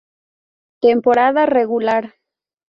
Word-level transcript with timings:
Temporada 0.81 1.45
regular 1.45 2.15